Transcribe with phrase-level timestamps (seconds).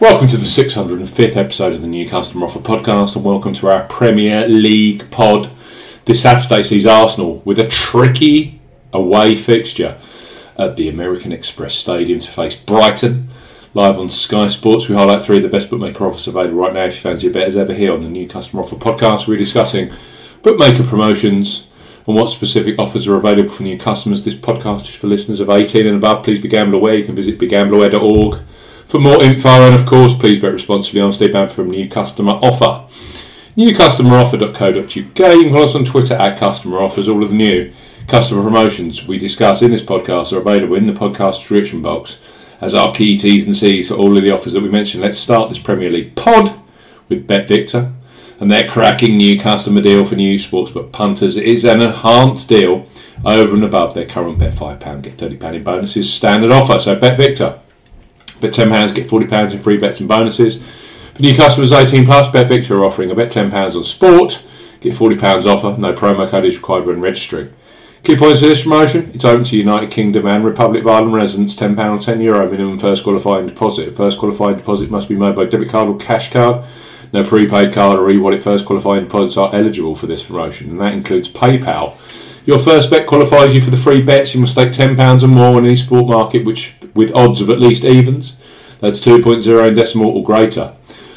[0.00, 3.84] Welcome to the 605th episode of the New Customer Offer podcast, and welcome to our
[3.84, 5.50] Premier League pod.
[6.04, 8.60] This Saturday sees Arsenal with a tricky
[8.92, 9.96] away fixture
[10.58, 13.30] at the American Express Stadium to face Brighton.
[13.72, 16.86] Live on Sky Sports, we highlight three of the best bookmaker offers available right now.
[16.86, 19.36] If you fancy a bet as ever here on the New Customer Offer podcast, we're
[19.36, 19.92] discussing
[20.42, 21.68] bookmaker promotions
[22.08, 24.24] and what specific offers are available for new customers.
[24.24, 26.24] This podcast is for listeners of 18 and above.
[26.24, 26.96] Please be gamble aware.
[26.96, 28.40] You can visit begambleaware.org
[28.86, 31.00] for more info, and of course, please bet responsibly.
[31.00, 32.86] I'm Steve from New Customer Offer.
[33.56, 34.86] NewCustomeroffer.co.uk.
[34.88, 37.08] You can follow us on Twitter at Customer Offers.
[37.08, 37.72] All of the new
[38.08, 42.18] customer promotions we discuss in this podcast are available in the podcast description box
[42.60, 45.02] as our key T's and C's for all of the offers that we mentioned.
[45.02, 46.60] Let's start this Premier League pod
[47.08, 47.92] with Bet Victor
[48.40, 51.36] and their cracking new customer deal for new sportsbook punters.
[51.36, 52.88] It is an enhanced deal
[53.24, 56.80] over and above their current bet £5, get £30 in bonuses standard offer.
[56.80, 57.60] So Bet Victor
[58.44, 60.62] Bet £10, get £40 in free bets and bonuses.
[61.14, 64.44] For new customers 18 plus, Bet Victor are offering a bet £10 on sport,
[64.80, 65.80] get £40 offer.
[65.80, 67.54] No promo code is required when registering.
[68.02, 71.56] Key points for this promotion it's open to United Kingdom and Republic of Ireland residents,
[71.56, 73.96] £10 or €10 Euro minimum first qualifying deposit.
[73.96, 76.66] First qualifying deposit must be made by debit card or cash card.
[77.14, 80.80] No prepaid card or e wallet first qualifying deposits are eligible for this promotion, and
[80.82, 81.96] that includes PayPal.
[82.44, 84.34] Your first bet qualifies you for the free bets.
[84.34, 87.60] You must stake £10 or more on any sport market, which with odds of at
[87.60, 88.36] least evens.
[88.80, 90.74] That's 2.0 in decimal or greater.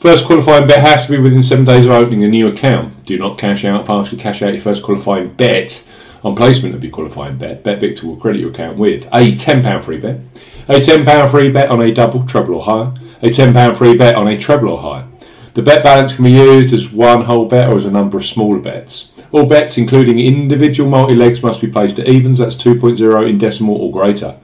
[0.00, 3.04] First qualifying bet has to be within seven days of opening a new account.
[3.04, 5.86] Do not cash out, partially cash out your first qualifying bet
[6.24, 7.62] on placement of your qualifying bet.
[7.62, 10.20] Bet Victor will credit your account with a £10 free bet,
[10.68, 14.26] a £10 free bet on a double, treble or higher, a £10 free bet on
[14.26, 15.06] a treble or higher.
[15.52, 18.24] The bet balance can be used as one whole bet or as a number of
[18.24, 19.10] smaller bets.
[19.32, 23.76] All bets, including individual multi legs, must be placed at evens, that's 2.0 in decimal
[23.76, 24.38] or greater.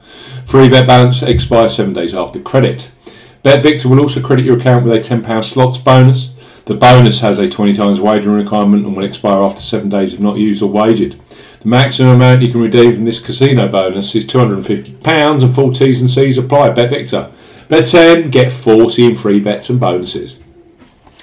[0.47, 2.89] Free bet balance expires seven days after credit.
[3.43, 6.31] Bet Victor will also credit your account with a £10 slots bonus.
[6.63, 10.21] The bonus has a 20 times wagering requirement and will expire after seven days if
[10.21, 11.19] not used or wagered.
[11.59, 15.99] The maximum amount you can redeem from this casino bonus is £250 and full T's
[15.99, 16.69] and C's apply.
[16.69, 17.29] Bet Victor.
[17.67, 20.39] Bet 10, get 40 in free bets and bonuses.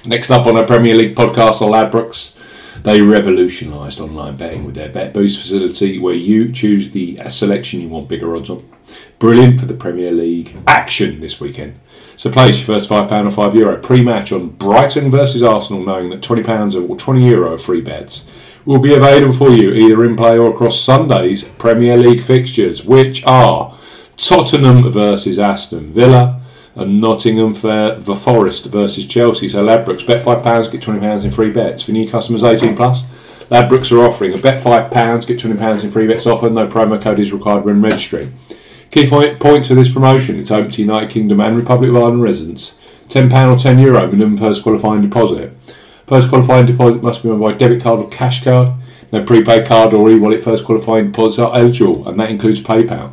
[0.04, 2.33] Next up on our Premier League podcast are Ladbrokes.
[2.82, 7.80] They revolutionised online betting with their Bet Boost facility where you choose the uh, selection
[7.80, 8.68] you want bigger odds on.
[9.18, 11.78] Brilliant for the Premier League action this weekend.
[12.16, 16.20] So place your first £5 or €5 Euro pre-match on Brighton versus Arsenal knowing that
[16.20, 18.28] £20 or €20 Euro free bets
[18.64, 23.24] will be available for you either in play or across Sunday's Premier League fixtures which
[23.24, 23.76] are
[24.16, 26.40] Tottenham versus Aston Villa,
[26.74, 29.48] and Nottingham for the Forest versus Chelsea.
[29.48, 31.82] So Ladbrokes, bet £5, get £20 in free bets.
[31.82, 33.04] For new customers 18 plus,
[33.50, 36.50] Ladbrokes are offering a bet £5, get £20 in free bets offer.
[36.50, 38.38] No promo code is required when registering.
[38.90, 42.74] Key point to this promotion, it's open to United Kingdom and Republic of Ireland residents.
[43.08, 45.52] £10 or €10 Euro minimum first qualifying deposit.
[46.06, 48.72] First qualifying deposit must be made by debit card or cash card.
[49.12, 53.12] No prepaid card or e-wallet first qualifying deposits are eligible, and that includes PayPal.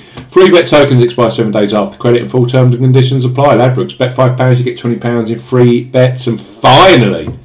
[0.29, 3.57] Free bet tokens expire seven days after credit and full terms and conditions apply.
[3.57, 6.27] Ladbrokes, bet £5, you get £20 in free bets.
[6.27, 7.37] And finally,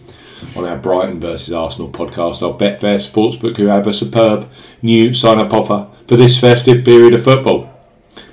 [0.54, 4.48] on our Brighton versus Arsenal podcast, our Betfair Sportsbook, who have a superb
[4.82, 7.72] new sign up offer for this festive period of football.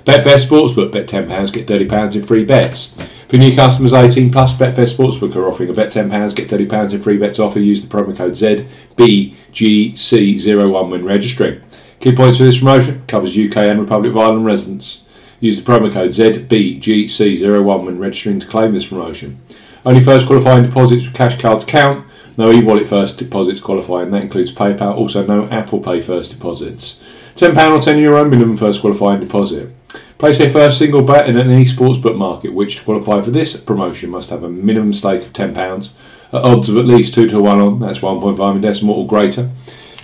[0.04, 2.94] Betfair Sportsbook, bet £10, get £30 in free bets.
[3.28, 7.02] For new customers 18 plus, Betfair Sportsbook are offering a bet £10, get £30 in
[7.02, 7.58] free bets offer.
[7.58, 11.60] Use the promo code ZBGC01 when registering.
[12.04, 15.00] Key points for this promotion covers UK and Republic of Ireland residents.
[15.40, 19.40] Use the promo code ZBGC01 when registering to claim this promotion.
[19.86, 22.06] Only first qualifying deposits with cash cards count.
[22.36, 24.94] No e-wallet first deposits qualify, and that includes PayPal.
[24.94, 27.00] Also, no Apple Pay first deposits.
[27.36, 29.74] £10 or €10 Euro minimum first qualifying deposit.
[30.18, 34.10] Place a first single bet in any sportsbook market, which to qualify for this promotion
[34.10, 35.88] must have a minimum stake of £10
[36.34, 39.48] at odds of at least 2 to 1 on, that's 1.5 in decimal or greater.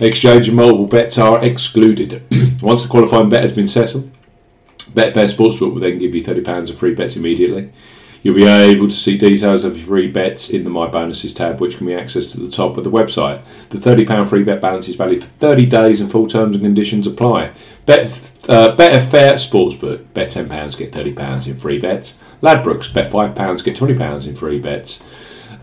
[0.01, 2.23] Exchange and mobile bets are excluded.
[2.61, 4.09] Once the qualifying bet has been settled,
[4.93, 7.71] Betfair Sportsbook will then give you £30 of free bets immediately.
[8.23, 11.61] You'll be able to see details of your free bets in the My Bonuses tab,
[11.61, 13.43] which can be accessed at the top of the website.
[13.69, 17.05] The £30 free bet balance is valid for 30 days and full terms and conditions
[17.05, 17.51] apply.
[17.85, 18.11] Bet,
[18.49, 22.15] uh, Betfair Sportsbook, bet £10, get £30 in free bets.
[22.41, 25.01] Ladbrokes, bet £5, get £20 in free bets.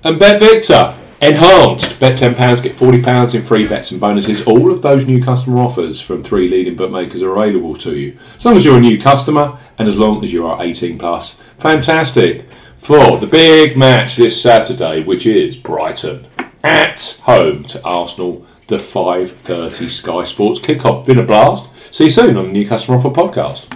[0.05, 4.46] And Bet Victor, Enhanced, bet £10, get £40 in free bets and bonuses.
[4.46, 8.16] All of those new customer offers from three leading bookmakers are available to you.
[8.38, 11.36] As long as you're a new customer and as long as you are 18 plus.
[11.58, 12.46] Fantastic.
[12.78, 16.26] For the big match this Saturday, which is Brighton
[16.62, 21.04] at home to Arsenal, the 5.30 Sky Sports kickoff.
[21.04, 21.68] Been a blast.
[21.92, 23.74] See you soon on the New Customer Offer podcast.